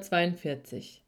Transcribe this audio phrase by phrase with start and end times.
[0.00, 1.02] 42.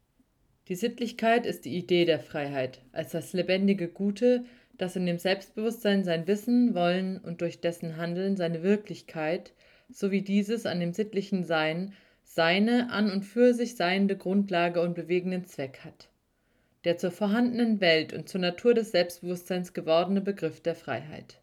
[0.68, 4.44] Die Sittlichkeit ist die Idee der Freiheit, als das lebendige Gute,
[4.78, 9.52] das in dem Selbstbewusstsein sein Wissen, Wollen und durch dessen Handeln seine Wirklichkeit,
[9.90, 11.92] sowie dieses an dem sittlichen Sein,
[12.22, 16.08] seine an und für sich seiende Grundlage und bewegenden Zweck hat.
[16.84, 21.40] Der zur vorhandenen Welt und zur Natur des Selbstbewusstseins gewordene Begriff der Freiheit.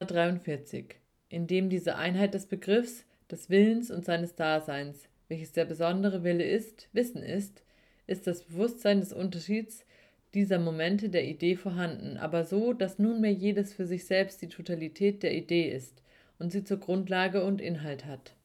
[0.00, 0.96] 43.
[1.28, 6.90] Indem diese Einheit des Begriffs, des Willens und seines Daseins, welches der besondere Wille ist,
[6.92, 7.62] Wissen ist,
[8.06, 9.86] ist das Bewusstsein des Unterschieds
[10.34, 15.22] dieser Momente der Idee vorhanden, aber so, dass nunmehr jedes für sich selbst die Totalität
[15.22, 16.02] der Idee ist
[16.38, 18.36] und sie zur Grundlage und Inhalt hat.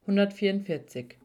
[0.00, 1.16] 144.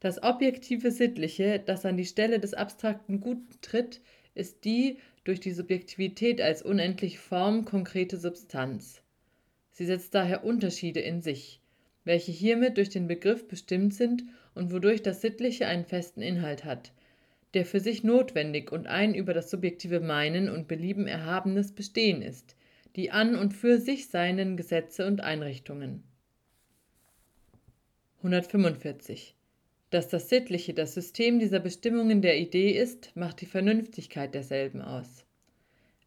[0.00, 4.02] Das objektive Sittliche, das an die Stelle des abstrakten Guten tritt,
[4.34, 9.00] ist die durch die Subjektivität als unendliche Form konkrete Substanz.
[9.70, 11.62] Sie setzt daher Unterschiede in sich,
[12.04, 16.92] welche hiermit durch den Begriff bestimmt sind und wodurch das Sittliche einen festen Inhalt hat,
[17.54, 22.56] der für sich notwendig und ein über das subjektive Meinen und Belieben erhabenes Bestehen ist,
[22.96, 26.04] die an und für sich seinen Gesetze und Einrichtungen.
[28.18, 29.34] 145.
[29.90, 35.24] Dass das Sittliche das System dieser Bestimmungen der Idee ist, macht die Vernünftigkeit derselben aus.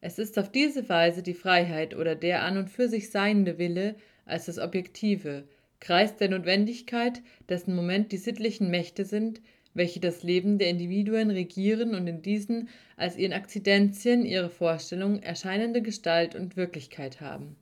[0.00, 3.96] Es ist auf diese Weise die Freiheit oder der an und für sich seiende Wille
[4.26, 5.44] als das Objektive,
[5.80, 9.40] Kreis der Notwendigkeit, dessen Moment die sittlichen Mächte sind,
[9.74, 15.82] welche das Leben der Individuen regieren und in diesen als ihren Akzidenzien ihre Vorstellung erscheinende
[15.82, 17.56] Gestalt und Wirklichkeit haben.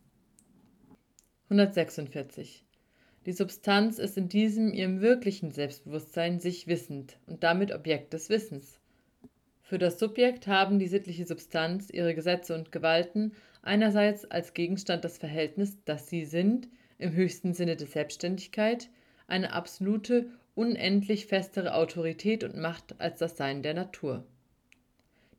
[1.50, 2.64] 146.
[3.26, 8.80] Die Substanz ist in diesem ihrem wirklichen Selbstbewusstsein sich wissend und damit Objekt des Wissens.
[9.62, 15.18] Für das Subjekt haben die sittliche Substanz ihre Gesetze und Gewalten einerseits als Gegenstand das
[15.18, 16.68] Verhältnis, dass sie sind,
[16.98, 18.88] im höchsten Sinne der Selbstständigkeit,
[19.26, 24.24] eine absolute, unendlich festere Autorität und Macht als das Sein der Natur.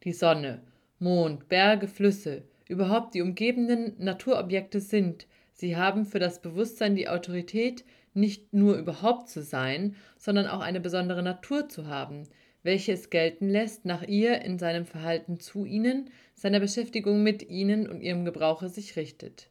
[0.03, 0.61] Die Sonne,
[0.99, 7.83] Mond, Berge, Flüsse, überhaupt die umgebenden Naturobjekte sind, sie haben für das Bewusstsein die Autorität,
[8.13, 12.23] nicht nur überhaupt zu sein, sondern auch eine besondere Natur zu haben,
[12.63, 17.87] welche es gelten lässt, nach ihr in seinem Verhalten zu ihnen, seiner Beschäftigung mit ihnen
[17.87, 19.49] und ihrem Gebrauche sich richtet.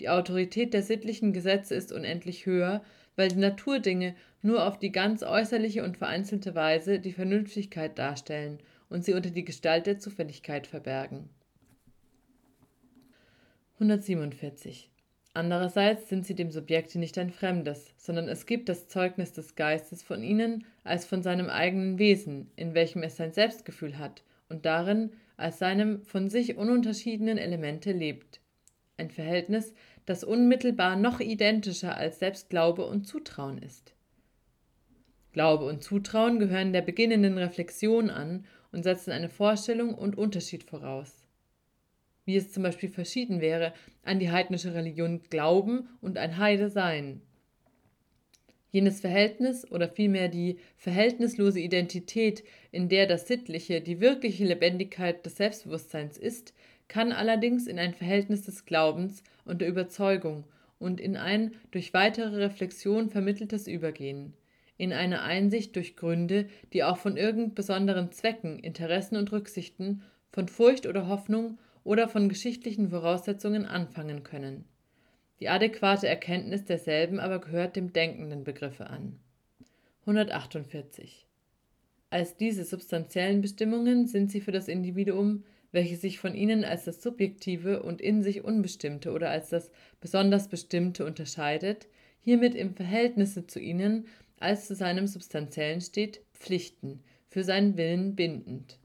[0.00, 2.82] Die Autorität der sittlichen Gesetze ist unendlich höher,
[3.16, 9.04] weil die Naturdinge nur auf die ganz äußerliche und vereinzelte Weise die Vernünftigkeit darstellen und
[9.04, 11.28] sie unter die Gestalt der Zufälligkeit verbergen.
[13.74, 14.90] 147.
[15.32, 20.02] Andererseits sind sie dem Subjekte nicht ein Fremdes, sondern es gibt das Zeugnis des Geistes
[20.02, 25.12] von ihnen als von seinem eigenen Wesen, in welchem es sein Selbstgefühl hat und darin
[25.36, 28.40] als seinem von sich ununterschiedenen Elemente lebt
[28.96, 29.74] ein Verhältnis,
[30.06, 33.94] das unmittelbar noch identischer als selbst Glaube und Zutrauen ist.
[35.32, 41.24] Glaube und Zutrauen gehören der beginnenden Reflexion an und setzen eine Vorstellung und Unterschied voraus.
[42.24, 47.20] Wie es zum Beispiel verschieden wäre, an die heidnische Religion glauben und ein Heide sein.
[48.70, 55.36] Jenes Verhältnis oder vielmehr die verhältnislose Identität, in der das Sittliche die wirkliche Lebendigkeit des
[55.36, 56.54] Selbstbewusstseins ist,
[56.88, 60.44] kann allerdings in ein Verhältnis des Glaubens und der Überzeugung
[60.78, 64.34] und in ein durch weitere Reflexion vermitteltes Übergehen,
[64.76, 70.02] in eine Einsicht durch Gründe, die auch von irgend besonderen Zwecken, Interessen und Rücksichten,
[70.32, 74.64] von Furcht oder Hoffnung oder von geschichtlichen Voraussetzungen anfangen können.
[75.40, 79.18] Die adäquate Erkenntnis derselben aber gehört dem denkenden Begriffe an.
[80.06, 81.26] 148.
[82.10, 85.44] Als diese substanziellen Bestimmungen sind sie für das Individuum
[85.74, 89.70] welche sich von ihnen als das Subjektive und in sich Unbestimmte oder als das
[90.00, 91.88] besonders Bestimmte unterscheidet,
[92.20, 94.06] hiermit im Verhältnisse zu ihnen
[94.38, 98.78] als zu seinem Substanziellen steht, Pflichten, für seinen Willen bindend.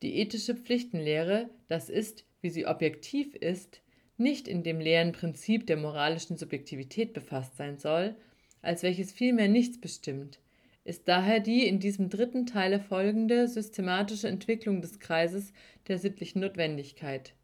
[0.00, 3.82] Die ethische Pflichtenlehre, das ist, wie sie objektiv ist,
[4.16, 8.16] nicht in dem leeren Prinzip der moralischen Subjektivität befasst sein soll,
[8.62, 10.38] als welches vielmehr nichts bestimmt,
[10.84, 15.52] ist daher die in diesem dritten Teile folgende systematische Entwicklung des Kreises
[15.88, 17.34] der sittlichen Notwendigkeit.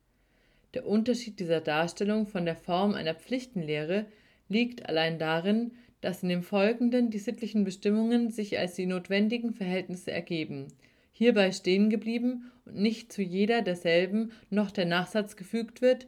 [0.75, 4.07] Der Unterschied dieser Darstellung von der Form einer Pflichtenlehre
[4.49, 10.13] liegt allein darin, dass in dem Folgenden die sittlichen Bestimmungen sich als die notwendigen Verhältnisse
[10.13, 10.69] ergeben,
[11.13, 16.07] hierbei stehen geblieben und nicht zu jeder derselben noch der Nachsatz gefügt wird,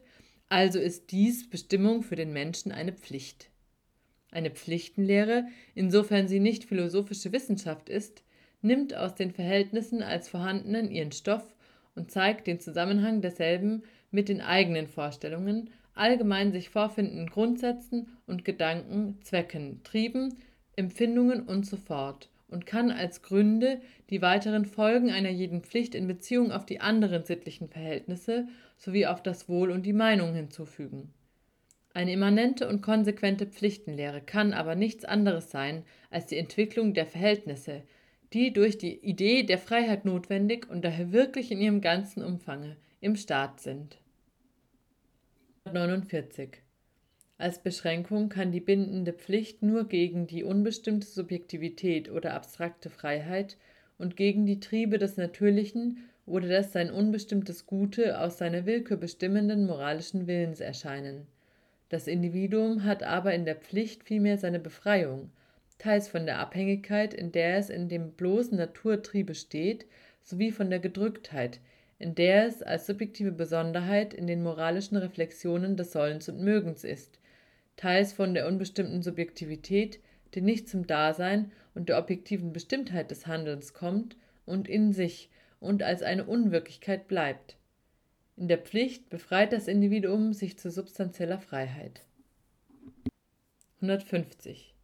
[0.49, 3.50] also ist dies Bestimmung für den Menschen eine Pflicht
[4.31, 8.23] eine Pflichtenlehre, insofern sie nicht philosophische Wissenschaft ist,
[8.63, 11.55] nimmt aus den Verhältnissen als vorhandenen ihren Stoff
[11.95, 19.19] und zeigt den Zusammenhang derselben mit den eigenen Vorstellungen, allgemein sich vorfindenden Grundsätzen und Gedanken,
[19.23, 20.37] Zwecken, Trieben,
[20.77, 23.81] Empfindungen und so fort und kann als Gründe
[24.11, 29.23] die weiteren Folgen einer jeden Pflicht in Beziehung auf die anderen sittlichen Verhältnisse sowie auf
[29.23, 31.13] das Wohl und die Meinung hinzufügen.
[31.93, 37.83] Eine immanente und konsequente Pflichtenlehre kann aber nichts anderes sein als die Entwicklung der Verhältnisse,
[38.33, 43.17] die durch die Idee der Freiheit notwendig und daher wirklich in ihrem ganzen Umfange im
[43.17, 43.99] Staat sind.
[45.65, 46.63] 49.
[47.39, 53.57] Als Beschränkung kann die bindende Pflicht nur gegen die unbestimmte Subjektivität oder abstrakte Freiheit
[53.99, 59.67] und gegen die Triebe des Natürlichen oder des sein unbestimmtes Gute aus seiner Willkür bestimmenden
[59.67, 61.27] moralischen Willens erscheinen.
[61.91, 65.33] Das Individuum hat aber in der Pflicht vielmehr seine Befreiung,
[65.79, 69.87] teils von der Abhängigkeit, in der es in dem bloßen Naturtriebe steht,
[70.23, 71.59] sowie von der Gedrücktheit,
[71.99, 77.19] in der es als subjektive Besonderheit in den moralischen Reflexionen des Sollens und Mögens ist,
[77.77, 79.99] teils von der unbestimmten Subjektivität,
[80.35, 84.17] die nicht zum Dasein und der objektiven Bestimmtheit des Handelns kommt
[84.47, 85.29] und in sich
[85.59, 87.57] und als eine Unwirklichkeit bleibt.
[88.37, 92.03] In der Pflicht befreit das Individuum sich zu substanzieller Freiheit.
[93.83, 94.75] 150.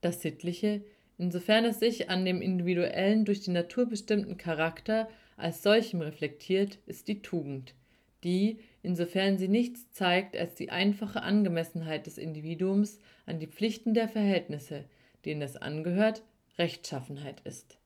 [0.00, 0.84] Das Sittliche,
[1.18, 7.08] insofern es sich an dem individuellen durch die Natur bestimmten Charakter als solchem reflektiert, ist
[7.08, 7.74] die Tugend,
[8.24, 14.08] die, insofern sie nichts zeigt als die einfache Angemessenheit des Individuums an die Pflichten der
[14.08, 14.84] Verhältnisse,
[15.24, 16.22] denen es angehört,
[16.58, 17.78] Rechtschaffenheit ist.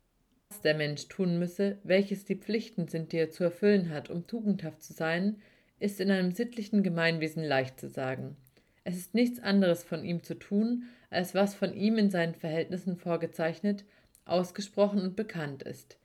[0.64, 4.82] Der Mensch tun müsse, welches die Pflichten sind, die er zu erfüllen hat, um tugendhaft
[4.82, 5.40] zu sein,
[5.78, 8.36] ist in einem sittlichen Gemeinwesen leicht zu sagen.
[8.84, 12.96] Es ist nichts anderes von ihm zu tun, als was von ihm in seinen Verhältnissen
[12.96, 13.84] vorgezeichnet,
[14.26, 15.96] ausgesprochen und bekannt ist.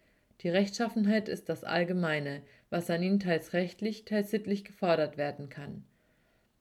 [0.41, 5.83] Die Rechtschaffenheit ist das Allgemeine, was an ihn teils rechtlich, teils sittlich gefordert werden kann.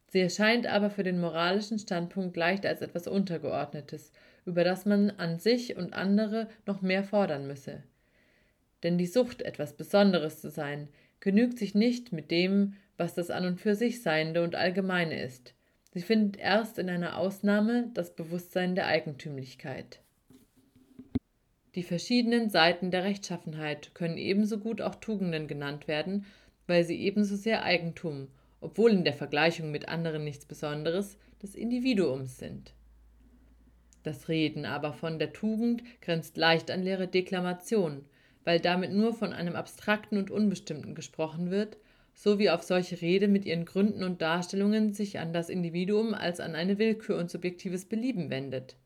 [0.08, 4.12] Sie erscheint aber für den moralischen Standpunkt leicht als etwas Untergeordnetes,
[4.44, 7.82] über das man an sich und andere noch mehr fordern müsse.
[8.82, 10.88] Denn die Sucht, etwas Besonderes zu sein,
[11.20, 15.54] genügt sich nicht mit dem, was das an und für sich Seiende und Allgemeine ist.
[15.92, 20.00] Sie findet erst in einer Ausnahme das Bewusstsein der Eigentümlichkeit.
[21.74, 26.26] Die verschiedenen Seiten der Rechtschaffenheit können ebenso gut auch Tugenden genannt werden,
[26.66, 28.28] weil sie ebenso sehr Eigentum,
[28.60, 32.74] obwohl in der Vergleichung mit anderen nichts Besonderes, des Individuums sind.
[34.04, 38.04] Das Reden aber von der Tugend grenzt leicht an leere Deklamation,
[38.44, 41.78] weil damit nur von einem Abstrakten und Unbestimmten gesprochen wird,
[42.12, 46.38] so wie auf solche Rede mit ihren Gründen und Darstellungen sich an das Individuum als
[46.38, 48.76] an eine Willkür und subjektives Belieben wendet.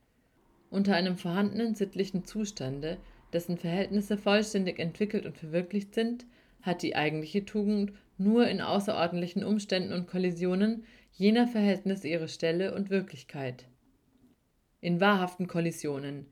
[0.70, 2.96] Unter einem vorhandenen sittlichen Zustande,
[3.32, 6.26] dessen Verhältnisse vollständig entwickelt und verwirklicht sind,
[6.62, 12.90] hat die eigentliche Tugend nur in außerordentlichen Umständen und Kollisionen jener Verhältnisse ihre Stelle und
[12.90, 13.66] Wirklichkeit.
[14.80, 16.26] In wahrhaften Kollisionen,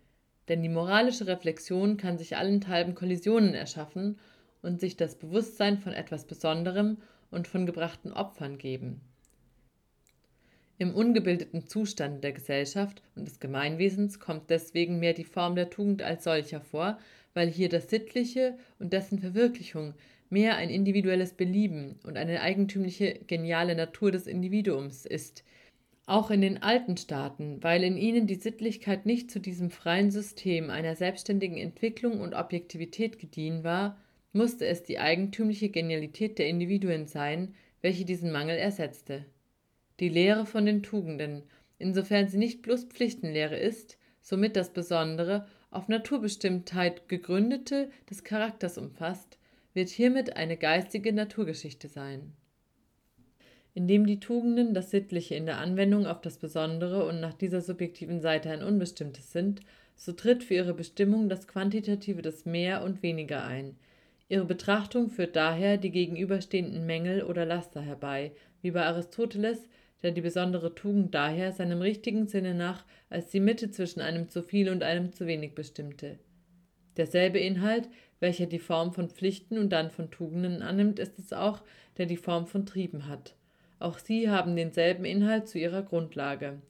[0.48, 4.19] denn die moralische Reflexion kann sich allenthalben Kollisionen erschaffen
[4.62, 6.98] und sich das Bewusstsein von etwas Besonderem
[7.31, 9.00] und von gebrachten Opfern geben
[10.78, 16.02] im ungebildeten Zustand der Gesellschaft und des Gemeinwesens kommt deswegen mehr die Form der Tugend
[16.02, 16.98] als solcher vor,
[17.32, 19.94] weil hier das Sittliche und dessen Verwirklichung
[20.28, 25.44] mehr ein individuelles Belieben und eine eigentümliche geniale Natur des Individuums ist.
[26.06, 30.70] Auch in den alten Staaten, weil in ihnen die Sittlichkeit nicht zu diesem freien System
[30.70, 34.01] einer selbstständigen Entwicklung und Objektivität gediehen war,
[34.32, 39.27] musste es die eigentümliche Genialität der Individuen sein, welche diesen Mangel ersetzte
[40.01, 41.43] die Lehre von den Tugenden,
[41.79, 49.39] insofern sie nicht bloß Pflichtenlehre ist, somit das Besondere, auf Naturbestimmtheit gegründete des Charakters umfasst,
[49.75, 52.32] wird hiermit eine geistige Naturgeschichte sein.
[53.76, 58.22] Indem die Tugenden das Sittliche in der Anwendung auf das Besondere und nach dieser subjektiven
[58.22, 59.60] Seite ein Unbestimmtes sind,
[59.94, 63.76] so tritt für ihre Bestimmung das Quantitative des Mehr und Weniger ein.
[64.30, 69.68] Ihre Betrachtung führt daher die gegenüberstehenden Mängel oder Laster herbei, wie bei Aristoteles
[70.02, 74.42] der die besondere Tugend daher seinem richtigen Sinne nach als die Mitte zwischen einem zu
[74.42, 76.18] viel und einem zu wenig bestimmte.
[76.96, 77.88] Derselbe Inhalt,
[78.20, 81.62] welcher die Form von Pflichten und dann von Tugenden annimmt, ist es auch,
[81.98, 83.34] der die Form von Trieben hat.
[83.78, 86.60] Auch sie haben denselben Inhalt zu ihrer Grundlage.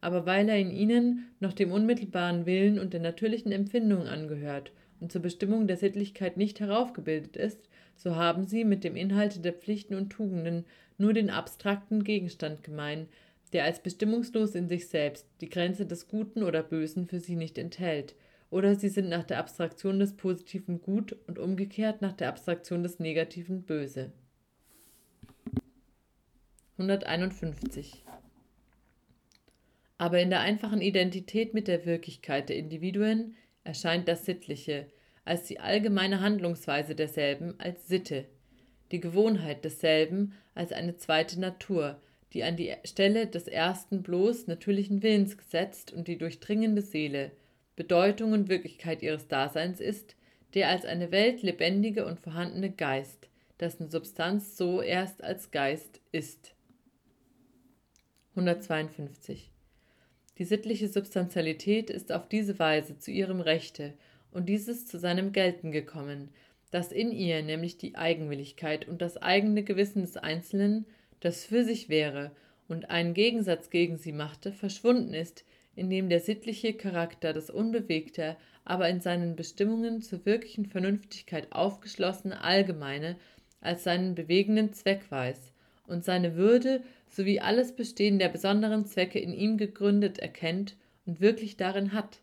[0.00, 5.12] Aber weil er in ihnen noch dem unmittelbaren Willen und der natürlichen Empfindung angehört und
[5.12, 9.94] zur Bestimmung der Sittlichkeit nicht heraufgebildet ist, so haben sie mit dem Inhalte der Pflichten
[9.94, 10.64] und Tugenden
[10.98, 13.08] nur den abstrakten Gegenstand gemein,
[13.52, 17.58] der als bestimmungslos in sich selbst die Grenze des Guten oder Bösen für sie nicht
[17.58, 18.14] enthält,
[18.50, 22.98] oder sie sind nach der Abstraktion des Positiven gut und umgekehrt nach der Abstraktion des
[22.98, 24.12] Negativen böse.
[26.78, 28.04] 151.
[29.98, 34.86] Aber in der einfachen Identität mit der Wirklichkeit der Individuen erscheint das Sittliche
[35.24, 38.24] als die allgemeine Handlungsweise derselben als Sitte,
[38.90, 42.00] die Gewohnheit desselben als eine zweite Natur,
[42.32, 47.30] die an die Stelle des ersten bloß natürlichen Willens gesetzt und die durchdringende Seele,
[47.76, 50.16] Bedeutung und Wirklichkeit ihres Daseins ist,
[50.54, 53.28] der als eine Welt lebendige und vorhandene Geist,
[53.60, 56.54] dessen Substanz so erst als Geist ist.
[58.34, 59.50] 152.
[60.38, 63.92] Die sittliche Substantialität ist auf diese Weise zu ihrem Rechte
[64.30, 66.30] und dieses zu seinem Gelten gekommen,
[66.70, 70.86] dass in ihr nämlich die Eigenwilligkeit und das eigene Gewissen des Einzelnen,
[71.20, 72.30] das für sich wäre
[72.68, 75.44] und einen Gegensatz gegen sie machte, verschwunden ist,
[75.76, 83.16] indem der sittliche Charakter das unbewegte, aber in seinen Bestimmungen zur wirklichen Vernünftigkeit aufgeschlossene Allgemeine
[83.60, 85.52] als seinen bewegenden Zweck weiß
[85.86, 91.56] und seine Würde sowie alles Bestehen der besonderen Zwecke in ihm gegründet erkennt und wirklich
[91.56, 92.20] darin hat.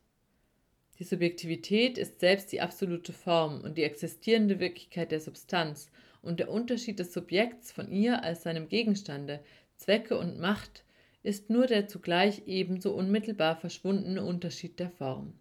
[0.98, 5.90] Die Subjektivität ist selbst die absolute Form und die existierende Wirklichkeit der Substanz
[6.22, 9.40] und der Unterschied des Subjekts von ihr als seinem Gegenstande,
[9.78, 10.84] Zwecke und Macht
[11.22, 15.34] ist nur der zugleich ebenso unmittelbar verschwundene Unterschied der Form.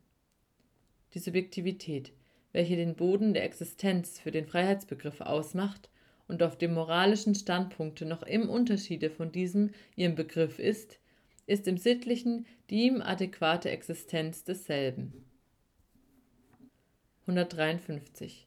[1.14, 2.12] Die Subjektivität,
[2.52, 5.88] welche den Boden der Existenz für den Freiheitsbegriff ausmacht
[6.28, 11.00] und auf dem moralischen Standpunkte noch im Unterschiede von diesem ihrem Begriff ist,
[11.47, 15.25] ist im Sittlichen die ihm adäquate Existenz desselben.
[17.23, 18.47] 153.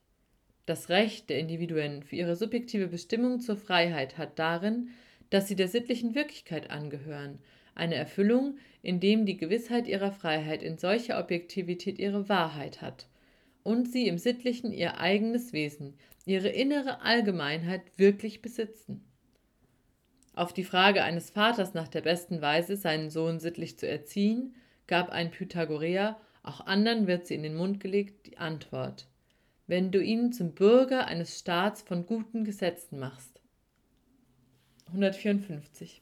[0.67, 4.89] Das Recht der Individuen für ihre subjektive Bestimmung zur Freiheit hat darin,
[5.31, 7.39] dass sie der sittlichen Wirklichkeit angehören,
[7.73, 13.07] eine Erfüllung, indem die Gewissheit ihrer Freiheit in solcher Objektivität ihre Wahrheit hat
[13.63, 19.03] und sie im Sittlichen ihr eigenes Wesen, ihre innere Allgemeinheit wirklich besitzen.
[20.33, 24.55] Auf die Frage eines Vaters nach der besten Weise, seinen Sohn sittlich zu erziehen,
[24.87, 29.07] gab ein Pythagoreer auch anderen wird sie in den Mund gelegt, die Antwort.
[29.67, 33.41] Wenn du ihn zum Bürger eines Staats von guten Gesetzen machst.
[34.87, 36.01] 154.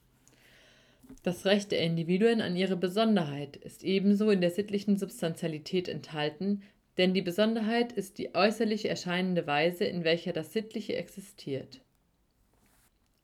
[1.24, 6.64] Das Recht der Individuen an ihre Besonderheit ist ebenso in der sittlichen Substantialität enthalten,
[7.00, 11.80] denn die Besonderheit ist die äußerlich erscheinende Weise, in welcher das Sittliche existiert.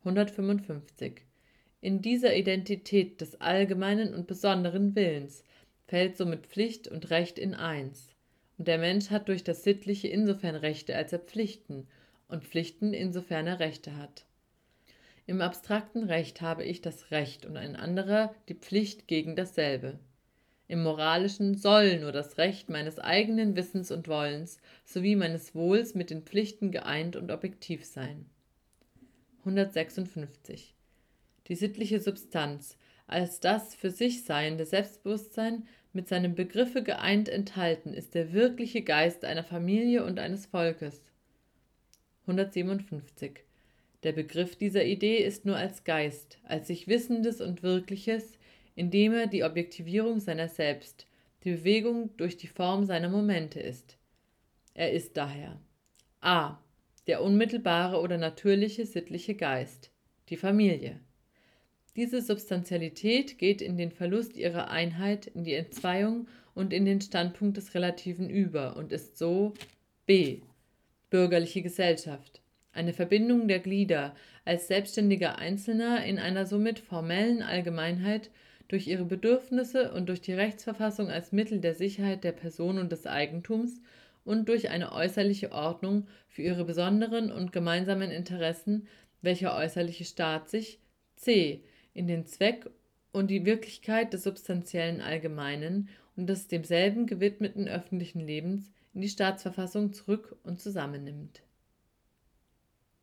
[0.06, 1.22] 155.
[1.82, 5.44] In dieser Identität des allgemeinen und besonderen Willens
[5.88, 8.16] fällt somit Pflicht und Recht in eins.
[8.58, 11.86] Und der Mensch hat durch das Sittliche insofern Rechte, als er Pflichten,
[12.30, 14.26] und Pflichten insofern er Rechte hat.
[15.28, 20.00] Im abstrakten Recht habe ich das Recht und ein anderer die Pflicht gegen dasselbe.
[20.68, 26.10] Im moralischen soll nur das Recht meines eigenen Wissens und Wollens sowie meines Wohls mit
[26.10, 28.26] den Pflichten geeint und objektiv sein.
[29.40, 30.74] 156.
[31.48, 38.16] Die sittliche Substanz, als das für sich seiende Selbstbewusstsein mit seinem Begriffe geeint enthalten ist
[38.16, 41.02] der wirkliche Geist einer Familie und eines Volkes.
[42.24, 43.44] 157.
[44.04, 48.34] Der Begriff dieser Idee ist nur als Geist, als sich Wissendes und Wirkliches,
[48.76, 51.08] indem er die Objektivierung seiner selbst,
[51.44, 53.98] die Bewegung durch die Form seiner Momente ist.
[54.74, 55.60] Er ist daher
[56.22, 56.58] a.
[57.08, 59.92] der unmittelbare oder natürliche sittliche Geist,
[60.30, 61.00] die Familie.
[61.96, 67.58] Diese Substantialität geht in den Verlust ihrer Einheit, in die Entzweiung und in den Standpunkt
[67.58, 69.54] des Relativen über und ist so
[70.06, 70.42] b.
[71.10, 72.42] Bürgerliche Gesellschaft.
[72.74, 74.14] Eine Verbindung der Glieder
[74.44, 78.30] als selbstständiger Einzelner in einer somit formellen Allgemeinheit
[78.68, 83.06] durch ihre Bedürfnisse und durch die Rechtsverfassung als Mittel der Sicherheit der Person und des
[83.06, 83.82] Eigentums
[84.24, 88.88] und durch eine äußerliche Ordnung für ihre besonderen und gemeinsamen Interessen,
[89.22, 90.80] welcher äußerliche Staat sich
[91.16, 92.70] c in den Zweck
[93.12, 99.94] und die Wirklichkeit des substanziellen Allgemeinen und des demselben gewidmeten öffentlichen Lebens in die Staatsverfassung
[99.94, 101.45] zurück und zusammennimmt